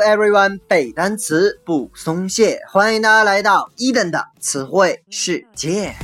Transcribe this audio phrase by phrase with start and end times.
[0.00, 5.94] everyone，背单词不松懈，欢迎大家来到伊登的词汇世界。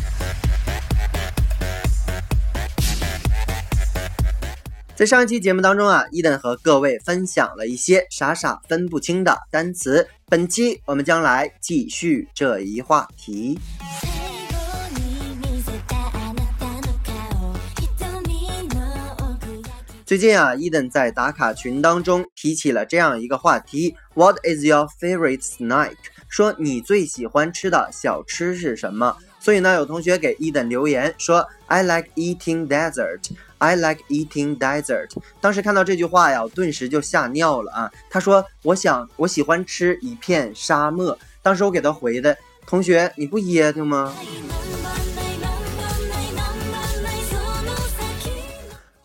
[4.94, 10.08] 在上一期节目当中啊，伊登和各位分享了一些傻傻分不清的单词。
[10.26, 13.58] 本期我们将来继续这一话题。
[20.06, 25.94] 最近啊，伊登在打卡群当中提起了这样一个话题：What is your favorite snack？
[26.28, 29.16] 说你最喜欢吃的小吃是什么？
[29.40, 33.32] 所以呢，有同学给伊登留言说：I like eating dessert.
[33.58, 35.10] I like eating dessert.
[35.40, 37.90] 当时看到这句话呀，我顿时就吓尿了啊！
[38.08, 41.18] 他说：我想我喜欢吃一片沙漠。
[41.42, 44.14] 当时我给他回的：同学，你不噎挺吗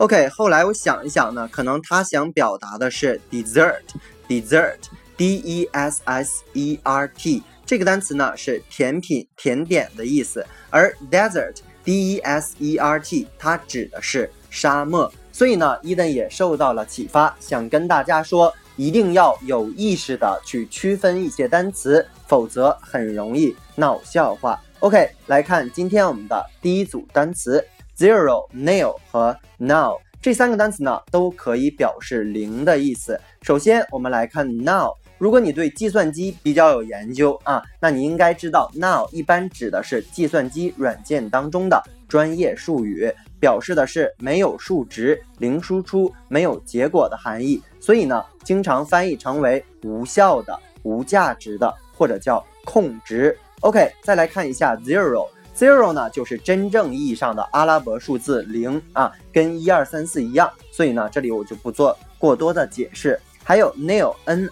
[0.02, 13.28] ？OK，后来我想一想呢，可能他想表达的是 dessert，dessert，d e s s e r t 这个单词呢是甜品、甜点的意思，而 desert，d e s e r t
[13.38, 15.14] 它指的是沙漠。
[15.32, 24.60] 所以呢，伊登也受到了启发，想跟大家说，一定要有意识的去区分一些单词，否则很容易闹笑话。
[24.80, 27.64] OK，来看今天我们的第一组单词。
[27.98, 33.20] Zero, nil 和 now 这三个单词呢，都可以表示零的意思。
[33.42, 34.94] 首先，我们来看 now。
[35.18, 47.62] 如果你对计算机比较有研究啊，那你应该知道 now 一般指的是计算机软件当中的专业术语，表示的是没有数值、零输出、没有结果的含义。
[47.80, 53.38] 所以呢，经常翻译成为无效的、无价值的，或者叫空值。
[53.60, 55.28] OK，再来看一下 zero。
[55.62, 63.22] Zero 呢，就是真正意义上的阿拉伯数字零啊，跟一二三四一样，所以呢，这里我就不做过多的解释。
[63.44, 64.46] 还有 nil，n-i-l，n-i-l，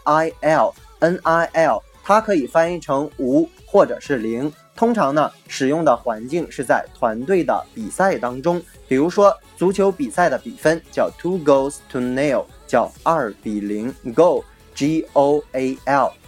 [2.03, 14.53] 它可以翻译成无或者是零，通常呢，使用的环境是在团队的比赛当中，比如说足球比赛的比分叫 two goals to nil，叫二比零，goal，G-O-A-L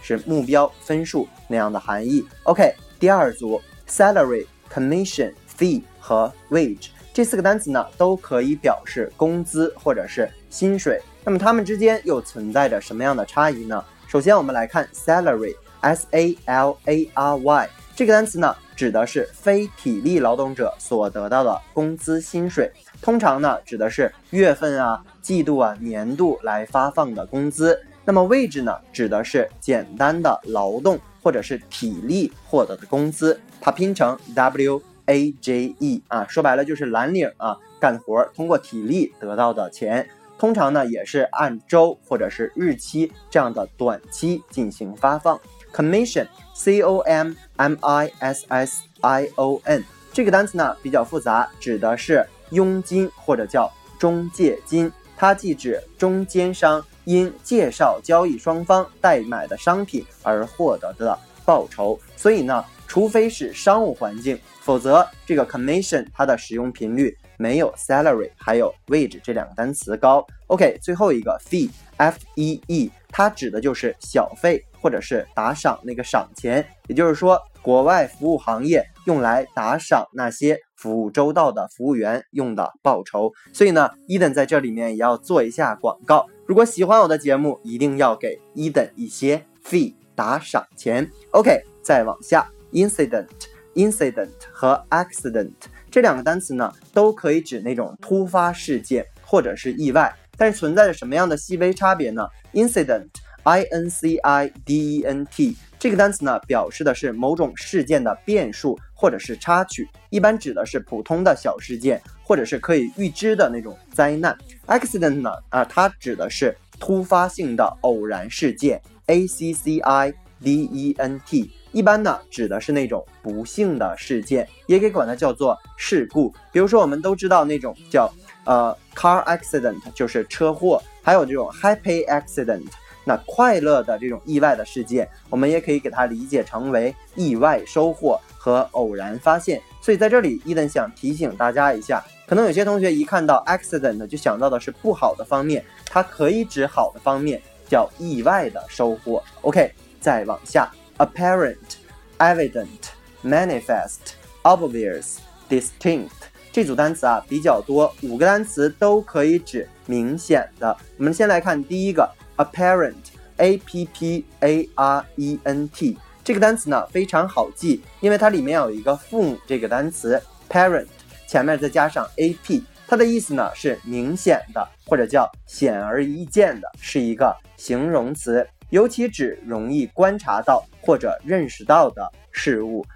[0.02, 2.26] 是目标分数那样的含义。
[2.42, 4.44] OK，第二组 salary。
[4.72, 11.00] commission、fee 和 wage 这四个单词呢，都可以表示工资或者是薪水。
[11.24, 13.84] 那么它们之间又存在着什么样的差异呢？
[14.08, 22.72] 首先，我们来看 salary，s a l a r y 这个单词呢，指的是非体力劳动者所得到的工资薪水，
[23.02, 27.78] 通常呢，指的是月份啊、季度啊、年度来发放的工资。
[28.04, 33.40] 那么 wage 呢，指的是简单的劳动或者是体力获得的工资。
[33.60, 45.40] 它拼成 W A J E 啊，说白了就是蓝领啊，干活通过体力得到的钱，通常呢也是按周或者是日期这样的短期进行发放。
[45.72, 62.64] Commission C O M M I S S I O N 这个单词呢比较复杂，指的是佣金或者叫中介金，它既指中间商因介绍交易双方代买的商品而获得的报酬，所以呢。
[62.88, 70.22] 除非是商务环境，否则这个 commission 它的使用频率没有 salary 还有 wage 这两个单词高。
[70.48, 83.32] OK，最后一个 fee f e e，它指的就是小费或者是打赏那个赏钱，也就是说国外服务行业用来打赏那些服务周到的服务员用的报酬。
[83.54, 91.08] 所以呢，伊登在这里面也要做一下广告，如果喜欢我的节目，一定要给伊登一些 fee 打赏钱。
[91.30, 92.50] OK，再往下。
[92.72, 93.28] Incident,
[93.74, 95.52] incident 和 accident
[95.90, 103.08] 这两个单词呢，都可以指那种突发事件或者是意外，但是存在着什么样的细微差别呢？Incident,
[103.42, 114.38] I N C I D E N T 这个单词呢，表示的是某种事件的变数或者是插曲，一般指的是普通的小事件或者是可以预知的那种灾难。
[114.68, 121.50] Accident 呢，啊，它指的是突发性的偶然事件，A C C I D E N T。
[121.72, 126.32] 一般呢，指的是那种不幸的事件，也可以管它叫做事故。
[126.52, 128.08] 比如说，我们都知道那种叫
[128.44, 132.62] 呃 car accident，就是车祸，还有这种 happy accident，
[133.04, 139.60] 那快乐的这种意外的事件，我们也可以给它理解成为意外收获和偶然发现。
[139.80, 149.22] 所以在这里，伊登想提醒大家一下，可能有些同学一看到 accident 就想到的是不好的方面，它可以指好的方面，叫意外的收获。
[149.40, 150.70] OK，再往下。
[150.98, 151.78] apparent,
[152.18, 152.92] evident,
[153.24, 155.16] manifest, obvious,
[155.48, 156.10] distinct
[156.52, 160.76] 这组单词啊比较多，五个单词都可以指明显的。
[160.98, 162.94] 我们先来看第一个 apparent。
[163.38, 170.86] a p p a r e n t 这个单词呢非常好记，因为它里面有一个父母这个单词 parent，
[171.26, 182.86] 前面再加上 a p，它的意思呢是明显的或者叫显而易见的，是一个形容词，尤其指容易观察到或者认识到的事物。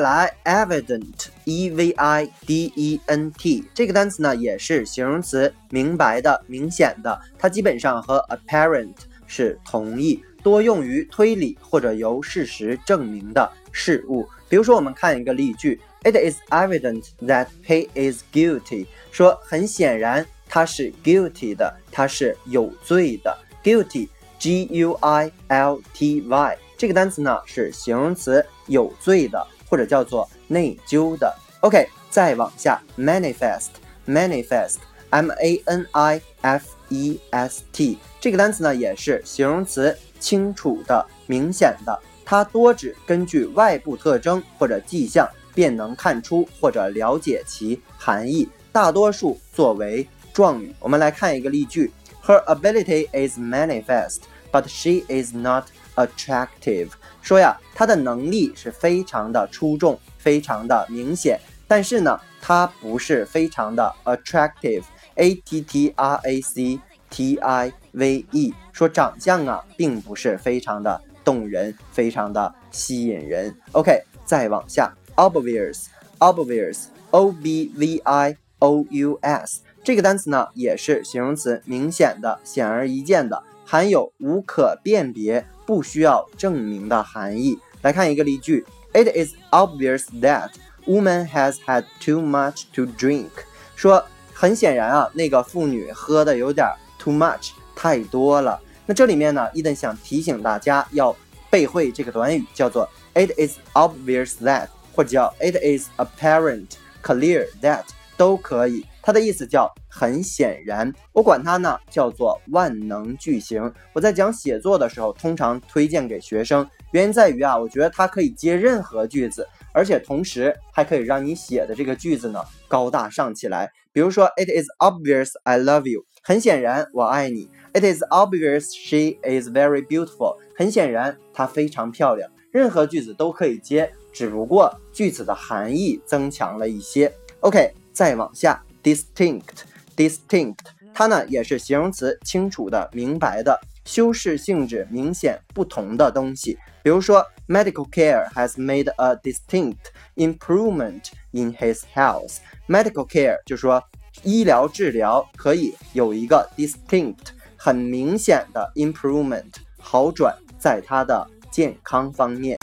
[0.00, 8.96] 来，evident，e v i d e n t 这个单词呢也是形容词，明白的、明显的，它基本上和 apparent
[9.28, 14.28] 是同义，多用于推理或者由事实证明的事物。
[14.48, 18.86] 比如说，我们看一个例句：It is evident that he is guilty。
[19.12, 23.38] 说很显然他是 guilty 的，他是有罪的。
[23.62, 29.46] guilty，g u i l t y 这个单词呢是形容词，有罪的。
[29.68, 31.34] 或者叫做内疚的。
[31.60, 41.98] OK，再往下，manifest，manifest，m a n i f e s t 这个单词呢也是形容词，清楚的、明显的。
[42.24, 50.74] 它多指根据外部特征或者迹象便能看出或者了解其含义，大多数作为状语。
[50.80, 51.92] 我们来看一个例句
[52.24, 54.20] ：Her ability is manifest,
[54.50, 56.88] but she is not attractive.
[57.22, 73.54] 说呀，他的能力是非常的出众，非常的明显，但是呢，他不是非常的 attractive，a t t r a c t i v e，说长相啊，并不是非常的动人，非常的吸引人。
[73.72, 85.44] OK，再往下，obvious，obvious，o b v i o u s，这个单词呢，也是形容词，明显的，显而易见的，含有无可辨别。
[85.66, 87.58] 不需要证明的含义。
[87.82, 90.50] 来看一个例句：It is obvious that
[90.86, 93.30] woman has had too much to drink。
[93.74, 96.64] 说很显然啊，那个妇女喝的有点
[97.00, 98.60] too much，太多了。
[98.86, 101.16] 那这里面呢，伊登想提醒大家要
[101.50, 106.66] 背会这个短语，叫做 It is obvious that，或者叫 It is apparent
[107.02, 107.82] clear that。
[108.16, 113.70] 都可以，它的意思叫很显然，我管它呢叫做万能句型。
[113.92, 123.70] 我在讲写作的时候，通常推荐给学生，原因在于啊，我觉得它可以接任何句子，而且同时还可以让你写的这个句子呢高大上起来。
[123.92, 127.50] 比如说，It is obvious I love you，很显然我爱你。
[127.74, 132.30] It is obvious she is very beautiful，很显然她非常漂亮。
[132.50, 137.12] 任何句子都可以接，只不过句子的含义增强了一些。
[137.40, 137.74] OK。
[137.94, 140.58] 再往下，distinct，distinct，
[140.94, 146.56] 它呢也是形容词，清楚的、明白的，修饰性质明显不同的东西。
[146.84, 149.78] 比如说，medical care has made a distinct
[150.16, 152.36] improvement in his health。
[152.68, 153.82] medical care 就说
[154.22, 162.58] 医疗治疗可以有一个 distinct 很明显的 improvement 好转在他的健康方面。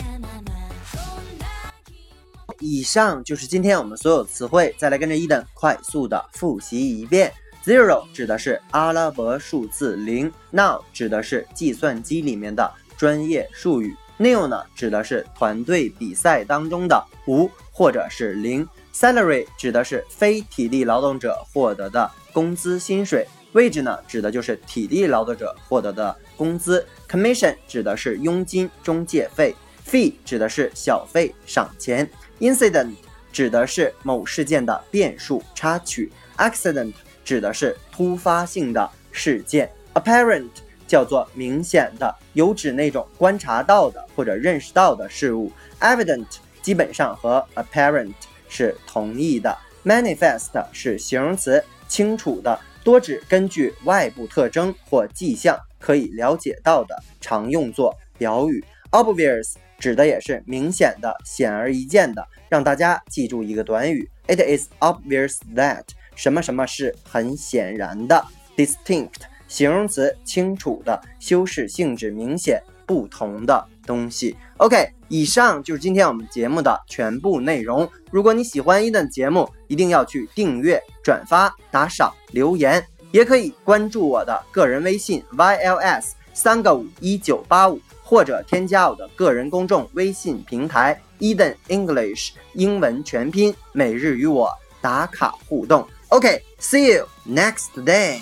[2.62, 7.34] 以上就是今天我们所有词汇，再来跟着伊登快速的复习一遍。
[7.66, 29.56] Zero 指的是阿拉伯数字零，Now 指的是计算机里面的专业术语，Nil 呢指的是团队比赛当中的无或者是零，Salary 指的是非体力劳动者获得的工资薪水，Wage 呢指的就是体力劳动者获得的工资，Commission 指的是佣金中介费。
[29.92, 32.10] ，Fee 指的是小费赏钱。
[32.40, 32.94] Incident
[33.32, 36.94] 指的是某事件的变数插曲，accident
[37.24, 40.50] 指的是突发性的事件，apparent
[40.88, 46.26] 叫做明显的，有指那种观察到的或者认识到的事物，evident
[46.62, 48.14] 基本上和 apparent
[48.50, 59.54] 是同义的，manifest 是形容词，清楚的，多指根据外部特征或迹象可以了解到的，常用作表语，obvious。
[59.82, 65.84] 指的也是明显的、显而易见的，让大家记住一个短语：It is obvious that
[66.16, 68.24] 什么什么是很显然的。
[68.56, 74.38] Distinct 形容词，清楚的，修饰性质明显不同的东西。
[74.58, 77.90] OK，以上就是今天我们节目的全部内容。
[78.12, 87.80] 如果你喜欢一的节目，一定要去订阅、转发、打赏、留言，也可以关注我的个人微信 yls 三个五一九八五。
[88.12, 94.52] 或者添加我的个人公众微信平台 Eden English 英文全拼，每日与我
[94.82, 95.88] 打卡互动。
[96.10, 98.20] OK，see you next day。